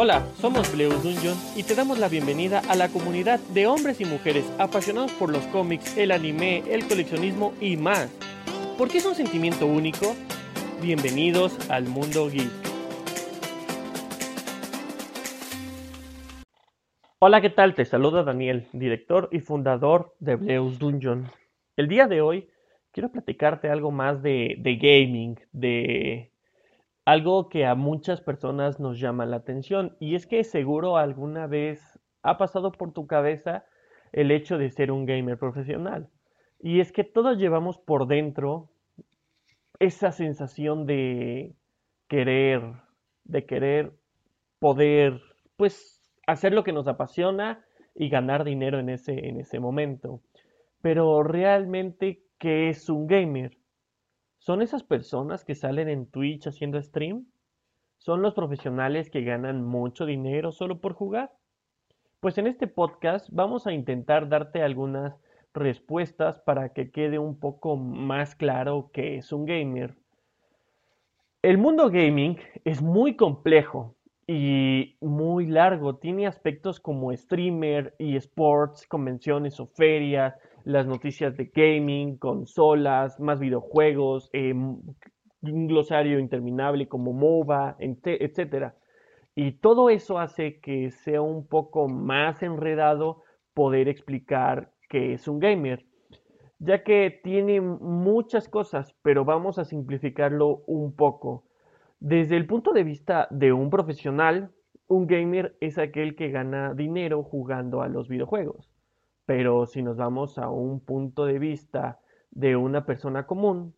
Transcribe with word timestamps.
Hola, 0.00 0.24
somos 0.40 0.72
Bleus 0.72 1.02
Dungeon 1.02 1.36
y 1.56 1.64
te 1.64 1.74
damos 1.74 1.98
la 1.98 2.08
bienvenida 2.08 2.62
a 2.68 2.76
la 2.76 2.88
comunidad 2.88 3.40
de 3.52 3.66
hombres 3.66 4.00
y 4.00 4.04
mujeres 4.04 4.44
apasionados 4.56 5.10
por 5.14 5.28
los 5.28 5.44
cómics, 5.48 5.96
el 5.98 6.12
anime, 6.12 6.62
el 6.70 6.86
coleccionismo 6.86 7.52
y 7.60 7.76
más. 7.76 8.08
¿Por 8.78 8.88
qué 8.88 8.98
es 8.98 9.06
un 9.06 9.16
sentimiento 9.16 9.66
único? 9.66 10.14
Bienvenidos 10.80 11.68
al 11.68 11.88
mundo 11.88 12.30
geek. 12.30 12.48
Hola, 17.18 17.40
¿qué 17.40 17.50
tal? 17.50 17.74
Te 17.74 17.84
saluda 17.84 18.22
Daniel, 18.22 18.68
director 18.72 19.28
y 19.32 19.40
fundador 19.40 20.14
de 20.20 20.36
Bleus 20.36 20.78
Dungeon. 20.78 21.28
El 21.76 21.88
día 21.88 22.06
de 22.06 22.20
hoy 22.20 22.48
quiero 22.92 23.10
platicarte 23.10 23.68
algo 23.68 23.90
más 23.90 24.22
de, 24.22 24.58
de 24.60 24.76
gaming, 24.76 25.40
de 25.50 26.30
algo 27.08 27.48
que 27.48 27.64
a 27.64 27.74
muchas 27.74 28.20
personas 28.20 28.80
nos 28.80 29.00
llama 29.00 29.24
la 29.24 29.36
atención 29.36 29.96
y 29.98 30.14
es 30.14 30.26
que 30.26 30.44
seguro 30.44 30.98
alguna 30.98 31.46
vez 31.46 31.98
ha 32.22 32.36
pasado 32.36 32.70
por 32.70 32.92
tu 32.92 33.06
cabeza 33.06 33.64
el 34.12 34.30
hecho 34.30 34.58
de 34.58 34.68
ser 34.68 34.92
un 34.92 35.06
gamer 35.06 35.38
profesional. 35.38 36.10
Y 36.60 36.80
es 36.80 36.92
que 36.92 37.04
todos 37.04 37.38
llevamos 37.38 37.78
por 37.78 38.08
dentro 38.08 38.68
esa 39.78 40.12
sensación 40.12 40.84
de 40.84 41.54
querer, 42.08 42.60
de 43.24 43.46
querer 43.46 43.92
poder, 44.58 45.18
pues, 45.56 46.02
hacer 46.26 46.52
lo 46.52 46.62
que 46.62 46.74
nos 46.74 46.88
apasiona 46.88 47.64
y 47.94 48.10
ganar 48.10 48.44
dinero 48.44 48.80
en 48.80 48.90
ese, 48.90 49.28
en 49.28 49.40
ese 49.40 49.60
momento. 49.60 50.20
Pero 50.82 51.22
realmente, 51.22 52.20
¿qué 52.38 52.68
es 52.68 52.90
un 52.90 53.06
gamer? 53.06 53.57
¿Son 54.38 54.62
esas 54.62 54.82
personas 54.82 55.44
que 55.44 55.54
salen 55.54 55.88
en 55.88 56.06
Twitch 56.06 56.46
haciendo 56.46 56.80
stream? 56.80 57.26
¿Son 57.98 58.22
los 58.22 58.34
profesionales 58.34 59.10
que 59.10 59.22
ganan 59.22 59.64
mucho 59.64 60.06
dinero 60.06 60.52
solo 60.52 60.80
por 60.80 60.94
jugar? 60.94 61.32
Pues 62.20 62.38
en 62.38 62.46
este 62.46 62.66
podcast 62.66 63.28
vamos 63.30 63.66
a 63.66 63.72
intentar 63.72 64.28
darte 64.28 64.62
algunas 64.62 65.14
respuestas 65.54 66.38
para 66.38 66.72
que 66.72 66.90
quede 66.90 67.18
un 67.18 67.38
poco 67.38 67.76
más 67.76 68.34
claro 68.34 68.90
qué 68.92 69.16
es 69.16 69.32
un 69.32 69.44
gamer. 69.44 69.96
El 71.42 71.58
mundo 71.58 71.90
gaming 71.90 72.38
es 72.64 72.80
muy 72.80 73.16
complejo 73.16 73.94
y 74.30 74.98
muy 75.00 75.46
largo. 75.46 75.96
Tiene 75.96 76.26
aspectos 76.26 76.78
como 76.78 77.16
streamer 77.16 77.94
y 77.98 78.14
sports, 78.16 78.86
convenciones 78.86 79.58
o 79.58 79.66
ferias, 79.66 80.34
las 80.64 80.86
noticias 80.86 81.34
de 81.36 81.46
gaming, 81.46 82.18
consolas, 82.18 83.18
más 83.18 83.40
videojuegos, 83.40 84.28
eh, 84.34 84.52
un 84.52 85.66
glosario 85.66 86.18
interminable 86.18 86.88
como 86.88 87.14
MOBA, 87.14 87.76
etc. 87.78 88.74
Y 89.34 89.52
todo 89.52 89.88
eso 89.88 90.18
hace 90.18 90.60
que 90.60 90.90
sea 90.90 91.22
un 91.22 91.46
poco 91.46 91.88
más 91.88 92.42
enredado 92.42 93.22
poder 93.54 93.88
explicar 93.88 94.72
qué 94.90 95.14
es 95.14 95.26
un 95.26 95.38
gamer, 95.38 95.86
ya 96.58 96.84
que 96.84 97.18
tiene 97.24 97.62
muchas 97.62 98.46
cosas, 98.46 98.94
pero 99.02 99.24
vamos 99.24 99.58
a 99.58 99.64
simplificarlo 99.64 100.64
un 100.66 100.94
poco. 100.94 101.47
Desde 102.00 102.36
el 102.36 102.46
punto 102.46 102.72
de 102.72 102.84
vista 102.84 103.26
de 103.30 103.52
un 103.52 103.70
profesional, 103.70 104.52
un 104.86 105.06
gamer 105.06 105.56
es 105.60 105.78
aquel 105.78 106.14
que 106.14 106.30
gana 106.30 106.72
dinero 106.74 107.24
jugando 107.24 107.82
a 107.82 107.88
los 107.88 108.08
videojuegos. 108.08 108.72
Pero 109.26 109.66
si 109.66 109.82
nos 109.82 109.96
vamos 109.96 110.38
a 110.38 110.48
un 110.48 110.80
punto 110.80 111.26
de 111.26 111.38
vista 111.38 111.98
de 112.30 112.56
una 112.56 112.86
persona 112.86 113.26
común, 113.26 113.74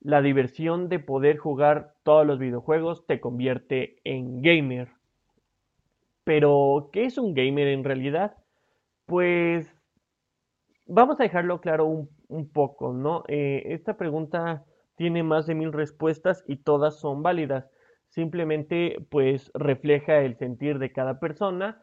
la 0.00 0.22
diversión 0.22 0.88
de 0.88 1.00
poder 1.00 1.36
jugar 1.36 1.94
todos 2.02 2.26
los 2.26 2.38
videojuegos 2.38 3.06
te 3.06 3.20
convierte 3.20 3.98
en 4.04 4.40
gamer. 4.40 4.88
Pero, 6.24 6.88
¿qué 6.92 7.04
es 7.04 7.18
un 7.18 7.34
gamer 7.34 7.68
en 7.68 7.84
realidad? 7.84 8.36
Pues 9.04 9.70
vamos 10.86 11.20
a 11.20 11.24
dejarlo 11.24 11.60
claro 11.60 11.86
un, 11.86 12.48
poco, 12.52 12.94
¿no? 12.94 13.22
Eh, 13.28 13.64
esta 13.66 13.96
pregunta 13.96 14.64
tiene 15.00 15.22
más 15.22 15.46
de 15.46 15.54
mil 15.54 15.72
respuestas 15.72 16.44
y 16.46 16.56
todas 16.56 17.00
son 17.00 17.22
válidas. 17.22 17.70
Simplemente, 18.08 18.98
pues, 19.10 19.50
refleja 19.54 20.18
el 20.18 20.36
sentir 20.36 20.78
de 20.78 20.92
cada 20.92 21.18
persona 21.18 21.82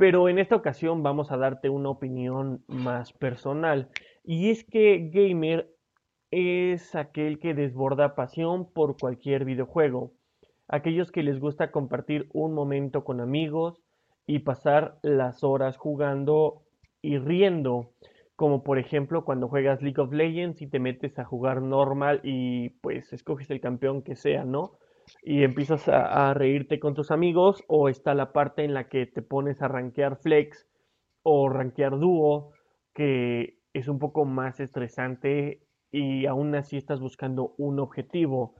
pero 0.00 0.30
en 0.30 0.38
esta 0.38 0.56
ocasión 0.56 1.02
vamos 1.02 1.30
a 1.30 1.36
darte 1.36 1.68
una 1.68 1.90
opinión 1.90 2.64
más 2.68 3.12
personal. 3.12 3.90
Y 4.24 4.48
es 4.48 4.64
que 4.64 5.10
gamer 5.12 5.68
es 6.30 6.94
aquel 6.94 7.38
que 7.38 7.52
desborda 7.52 8.14
pasión 8.14 8.72
por 8.72 8.96
cualquier 8.96 9.44
videojuego. 9.44 10.14
Aquellos 10.68 11.12
que 11.12 11.22
les 11.22 11.38
gusta 11.38 11.70
compartir 11.70 12.30
un 12.32 12.54
momento 12.54 13.04
con 13.04 13.20
amigos 13.20 13.82
y 14.26 14.38
pasar 14.38 14.96
las 15.02 15.44
horas 15.44 15.76
jugando 15.76 16.62
y 17.02 17.18
riendo. 17.18 17.92
Como 18.40 18.62
por 18.62 18.78
ejemplo 18.78 19.26
cuando 19.26 19.48
juegas 19.48 19.82
League 19.82 20.00
of 20.00 20.14
Legends 20.14 20.62
y 20.62 20.66
te 20.66 20.78
metes 20.78 21.18
a 21.18 21.26
jugar 21.26 21.60
normal 21.60 22.22
y 22.24 22.70
pues 22.80 23.12
escoges 23.12 23.50
el 23.50 23.60
campeón 23.60 24.00
que 24.00 24.16
sea, 24.16 24.46
¿no? 24.46 24.78
y 25.22 25.42
empiezas 25.42 25.88
a, 25.88 26.32
reírte 26.32 26.80
con 26.80 26.94
tus 26.94 27.10
amigos 27.10 27.62
o 27.68 27.90
está 27.90 28.14
la 28.14 28.32
parte 28.32 28.64
en 28.64 28.72
la 28.72 28.88
que 28.88 29.04
te 29.04 29.20
pones 29.20 29.60
a 29.60 29.68
rankear 29.68 30.16
flex 30.16 30.66
o 31.22 31.50
rankear 31.50 31.98
dúo 31.98 32.52
que 32.94 33.58
es 33.74 33.88
un 33.88 33.98
poco 33.98 34.24
más 34.24 34.58
estresante 34.58 35.60
y 35.92 36.24
aún 36.24 36.54
así 36.54 36.78
estás 36.78 36.98
buscando 36.98 37.54
un 37.58 37.78
objetivo 37.78 38.54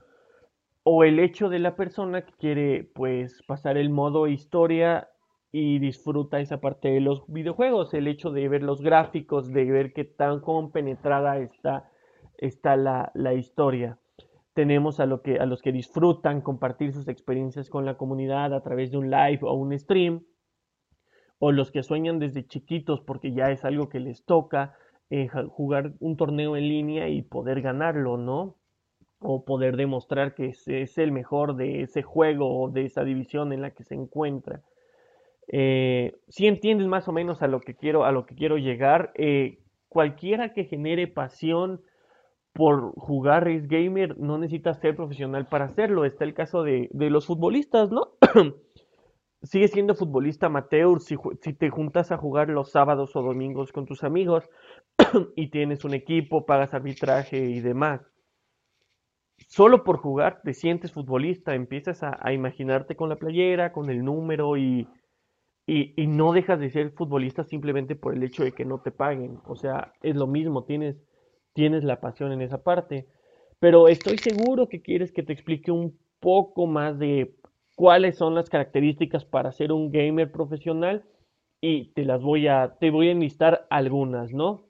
o 0.83 1.03
el 1.03 1.17
hecho 1.17 1.49
de 1.49 1.57
la 1.57 1.75
persona 1.75 2.23
que 2.23 2.33
quiere 2.33 2.83
pues 2.93 3.41
pasar 3.47 3.77
el 3.77 3.89
modo 3.89 4.27
historia 4.27 5.09
y 5.51 5.79
disfruta 5.79 6.39
esa 6.39 6.61
parte 6.61 6.89
de 6.89 7.01
los 7.01 7.23
videojuegos, 7.27 7.93
el 7.93 8.07
hecho 8.07 8.31
de 8.31 8.47
ver 8.47 8.63
los 8.63 8.81
gráficos, 8.81 9.51
de 9.51 9.65
ver 9.65 9.93
qué 9.93 10.05
tan 10.05 10.39
compenetrada 10.39 11.37
está, 11.39 11.89
está 12.37 12.75
la, 12.75 13.11
la 13.13 13.33
historia 13.33 13.97
tenemos 14.53 14.99
a, 14.99 15.05
lo 15.05 15.21
que, 15.21 15.39
a 15.39 15.45
los 15.45 15.61
que 15.61 15.71
disfrutan 15.71 16.41
compartir 16.41 16.93
sus 16.93 17.07
experiencias 17.07 17.69
con 17.69 17.85
la 17.85 17.95
comunidad 17.95 18.53
a 18.53 18.61
través 18.61 18.91
de 18.91 18.97
un 18.97 19.09
live 19.09 19.39
o 19.43 19.53
un 19.53 19.77
stream, 19.77 20.25
o 21.39 21.51
los 21.51 21.71
que 21.71 21.83
sueñan 21.83 22.19
desde 22.19 22.45
chiquitos 22.45 23.01
porque 23.01 23.33
ya 23.33 23.51
es 23.51 23.65
algo 23.65 23.89
que 23.89 23.99
les 23.99 24.23
toca 24.25 24.75
eh, 25.09 25.27
jugar 25.27 25.93
un 25.99 26.15
torneo 26.15 26.55
en 26.55 26.67
línea 26.67 27.09
y 27.09 27.21
poder 27.21 27.61
ganarlo, 27.61 28.17
¿no? 28.17 28.57
O 29.19 29.45
poder 29.45 29.77
demostrar 29.77 30.35
que 30.35 30.47
es, 30.47 30.97
el 30.97 31.11
mejor 31.11 31.55
de 31.55 31.81
ese 31.81 32.01
juego 32.03 32.61
o 32.61 32.69
de 32.69 32.85
esa 32.85 33.03
división 33.03 33.53
en 33.53 33.61
la 33.61 33.71
que 33.71 33.83
se 33.83 33.95
encuentra. 33.95 34.61
Eh, 35.47 36.15
si 36.29 36.47
entiendes 36.47 36.87
más 36.87 37.07
o 37.07 37.11
menos 37.11 37.41
a 37.41 37.47
lo 37.47 37.59
que 37.59 37.75
quiero, 37.75 38.05
a 38.05 38.11
lo 38.11 38.25
que 38.25 38.35
quiero 38.35 38.57
llegar, 38.57 39.11
eh, 39.15 39.59
cualquiera 39.89 40.53
que 40.53 40.65
genere 40.65 41.07
pasión, 41.07 41.81
por 42.53 42.93
jugar 42.95 43.45
Race 43.45 43.67
Gamer 43.67 44.17
no 44.17 44.37
necesitas 44.37 44.79
ser 44.79 44.95
profesional 44.95 45.47
para 45.47 45.65
hacerlo. 45.65 46.05
Está 46.05 46.25
el 46.25 46.33
caso 46.33 46.63
de, 46.63 46.89
los 46.91 47.25
futbolistas, 47.25 47.91
¿no? 47.91 48.13
Sigue 49.43 49.67
siendo 49.67 49.95
futbolista 49.95 50.47
amateur 50.47 50.99
si, 50.99 51.15
si, 51.41 51.53
te 51.53 51.69
juntas 51.69 52.11
a 52.11 52.17
jugar 52.17 52.49
los 52.49 52.71
sábados 52.71 53.15
o 53.15 53.23
domingos 53.23 53.71
con 53.71 53.85
tus 53.85 54.03
amigos 54.03 54.47
y 55.35 55.49
tienes 55.49 55.83
un 55.83 55.93
equipo, 55.93 56.45
pagas 56.45 56.73
arbitraje 56.73 57.39
y 57.39 57.59
demás. 57.59 58.01
Solo 59.47 59.83
por 59.83 59.97
jugar 59.97 60.41
te 60.43 60.53
sientes 60.53 60.91
futbolista, 60.91 61.55
empiezas 61.55 62.03
a, 62.03 62.31
imaginarte 62.31 62.95
con 62.95 63.09
la 63.09 63.15
playera, 63.15 63.71
con 63.71 63.89
el 63.89 64.03
número 64.03 64.57
y, 64.57 64.87
y, 65.67 65.93
no 66.07 66.33
dejas 66.33 66.59
de 66.59 66.69
ser 66.69 66.91
futbolista 66.91 67.43
simplemente 67.43 67.95
por 67.95 68.13
el 68.13 68.23
hecho 68.23 68.43
de 68.43 68.51
que 68.51 68.65
no 68.65 68.81
te 68.81 68.91
paguen. 68.91 69.39
O 69.45 69.55
sea, 69.55 69.93
es 70.01 70.15
lo 70.15 70.27
mismo, 70.27 70.63
tienes 70.65 70.97
tienes 71.53 71.83
la 71.83 71.99
pasión 71.99 72.31
en 72.31 72.41
esa 72.41 72.63
parte. 72.63 73.07
Pero 73.59 73.87
estoy 73.87 74.17
seguro 74.17 74.67
que 74.67 74.81
quieres 74.81 75.11
que 75.11 75.23
te 75.23 75.33
explique 75.33 75.71
un 75.71 75.97
poco 76.19 76.65
más 76.67 76.97
de 76.97 77.35
cuáles 77.75 78.17
son 78.17 78.35
las 78.35 78.49
características 78.49 79.25
para 79.25 79.51
ser 79.51 79.71
un 79.71 79.91
gamer 79.91 80.31
profesional 80.31 81.03
y 81.61 81.93
te 81.93 82.05
las 82.05 82.21
voy 82.21 82.47
a 82.47 82.75
te 82.79 82.89
voy 82.89 83.09
a 83.09 83.11
enlistar 83.11 83.67
algunas, 83.69 84.31
¿no? 84.31 84.65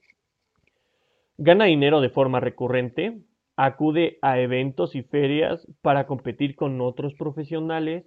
Gana 1.38 1.66
dinero 1.66 2.02
de 2.02 2.10
forma 2.10 2.40
recurrente, 2.40 3.22
acude 3.56 4.20
a 4.22 4.40
eventos 4.40 4.96
y 4.96 5.04
ferias 5.04 5.68
para 5.82 6.06
competir 6.06 6.56
con 6.56 6.80
otros 6.82 7.14
profesionales, 7.14 8.06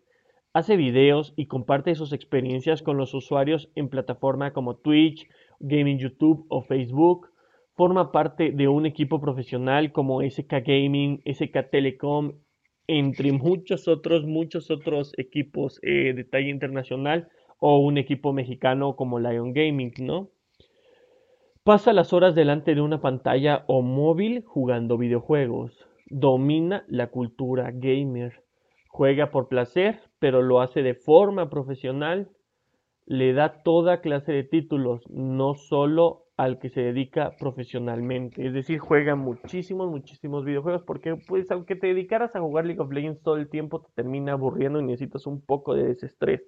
hace 0.55 0.77
videos 0.77 1.35
y 1.37 1.47
comparte 1.47 1.95
sus 1.97 2.13
experiencias 2.13 2.81
con 2.81 2.97
los 2.97 3.13
usuarios 3.13 3.71
en 3.75 3.89
plataformas 3.89 4.53
como 4.53 4.77
Twitch, 4.77 5.29
Gaming 5.59 5.99
YouTube 5.99 6.47
o 6.49 6.63
Facebook, 6.63 7.29
forma 7.75 8.13
parte 8.13 8.53
de 8.53 8.69
un 8.69 8.87
equipo 8.87 9.21
profesional 9.21 9.93
como 9.93 10.23
SK 10.23 10.63
Gaming, 10.65 11.21
SK 11.27 11.71
Telecom, 11.71 12.33
entre 12.87 13.33
muchos 13.33 13.89
otros, 13.89 14.25
muchos 14.25 14.71
otros 14.71 15.13
equipos 15.17 15.81
eh, 15.83 16.13
de 16.15 16.25
talla 16.25 16.49
internacional 16.49 17.29
o 17.59 17.79
un 17.79 17.99
equipo 17.99 18.33
mexicano 18.33 18.95
como 18.95 19.19
Lion 19.19 19.53
Gaming, 19.53 19.93
¿no? 20.01 20.31
Pasa 21.65 21.93
las 21.93 22.13
horas 22.13 22.35
delante 22.35 22.75
de 22.75 22.83
una 22.83 23.01
pantalla 23.01 23.65
o 23.67 23.81
móvil 23.81 24.45
jugando 24.45 24.99
videojuegos. 24.99 25.87
Domina 26.07 26.85
la 26.89 27.09
cultura 27.09 27.71
gamer. 27.73 28.43
juega 28.89 29.31
por 29.31 29.49
placer, 29.49 29.99
pero 30.25 30.41
lo 30.41 30.63
hace 30.63 30.83
de 30.83 30.95
forma 30.95 31.51
profesional, 31.51 32.31
le 33.05 33.35
da 33.35 33.63
toda 33.63 34.01
clase 34.01 34.33
de 34.33 34.43
títulos, 34.43 35.03
no 35.11 35.55
solo 35.55 36.29
al 36.39 36.59
que 36.59 36.71
se 36.71 36.81
dedica 36.81 37.37
profesionalmente. 37.39 38.47
Es 38.47 38.55
decir, 38.55 38.79
juega 38.79 39.17
muchísimos, 39.17 39.91
muchísimos 39.91 40.47
videojuegos 40.47 40.83
porque 40.85 41.15
pues 41.29 41.51
aunque 41.51 41.77
te 41.77 41.89
dedicaras 41.89 42.35
a 42.35 42.41
jugar 42.41 42.65
League 42.65 42.81
of 42.81 42.91
Legends 42.91 43.21
todo 43.21 43.37
el 43.37 43.51
tiempo 43.51 43.83
te 43.83 43.93
termina 43.95 44.33
aburriendo 44.33 44.81
y 44.81 44.85
necesitas 44.85 45.27
un 45.27 45.43
poco 45.43 45.75
de 45.75 45.89
desestrés. 45.89 46.41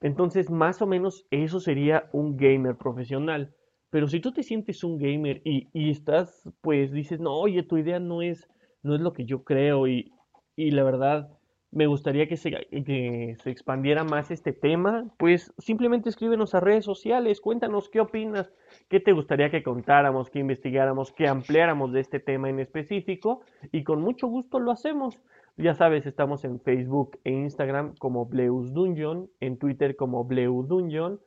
Entonces, 0.00 0.48
más 0.48 0.80
o 0.80 0.86
menos 0.86 1.26
eso 1.32 1.58
sería 1.58 2.08
un 2.12 2.36
gamer 2.36 2.76
profesional. 2.76 3.52
Pero 3.90 4.06
si 4.06 4.20
tú 4.20 4.30
te 4.30 4.44
sientes 4.44 4.84
un 4.84 4.98
gamer 4.98 5.42
y, 5.44 5.66
y 5.72 5.90
estás, 5.90 6.48
pues 6.60 6.92
dices, 6.92 7.18
no, 7.18 7.32
oye, 7.32 7.64
tu 7.64 7.78
idea 7.78 7.98
no 7.98 8.22
es, 8.22 8.48
no 8.84 8.94
es 8.94 9.00
lo 9.00 9.12
que 9.12 9.24
yo 9.24 9.42
creo 9.42 9.88
y, 9.88 10.12
y 10.54 10.70
la 10.70 10.84
verdad 10.84 11.35
me 11.76 11.86
gustaría 11.86 12.26
que 12.26 12.38
se, 12.38 12.50
que 12.50 13.36
se 13.42 13.50
expandiera 13.50 14.02
más 14.02 14.30
este 14.30 14.54
tema, 14.54 15.12
pues 15.18 15.52
simplemente 15.58 16.08
escríbenos 16.08 16.54
a 16.54 16.60
redes 16.60 16.86
sociales, 16.86 17.42
cuéntanos 17.42 17.90
qué 17.90 18.00
opinas, 18.00 18.50
qué 18.88 18.98
te 18.98 19.12
gustaría 19.12 19.50
que 19.50 19.62
contáramos, 19.62 20.30
que 20.30 20.38
investigáramos, 20.38 21.12
que 21.12 21.28
ampliáramos 21.28 21.92
de 21.92 22.00
este 22.00 22.18
tema 22.18 22.48
en 22.48 22.60
específico 22.60 23.42
y 23.72 23.84
con 23.84 24.00
mucho 24.00 24.26
gusto 24.26 24.58
lo 24.58 24.70
hacemos. 24.70 25.20
Ya 25.58 25.74
sabes, 25.74 26.06
estamos 26.06 26.44
en 26.44 26.60
Facebook 26.60 27.18
e 27.24 27.32
Instagram 27.32 27.94
como 27.98 28.24
Bleus 28.24 28.72
Dungeon, 28.72 29.28
en 29.40 29.58
Twitter 29.58 29.96
como 29.96 30.24
Bleus 30.24 30.68
Dungeon, 30.68 31.20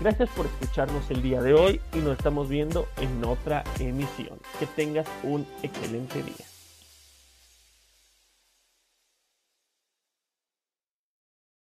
Gracias 0.00 0.28
por 0.30 0.46
escucharnos 0.46 1.10
el 1.10 1.20
día 1.20 1.42
de 1.42 1.54
hoy 1.54 1.80
y 1.92 1.96
nos 1.96 2.16
estamos 2.16 2.48
viendo 2.48 2.86
en 2.98 3.24
otra 3.24 3.64
emisión. 3.80 4.38
Que 4.60 4.66
tengas 4.66 5.08
un 5.24 5.44
excelente 5.64 6.22
día. 6.22 6.51